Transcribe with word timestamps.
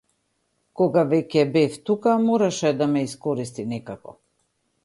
Кога 0.79 1.03
веќе 1.11 1.43
бев 1.59 1.77
тука 1.91 2.15
мораше 2.25 2.75
да 2.81 2.91
ме 2.95 3.07
искористи 3.11 3.71
некако. 3.75 4.19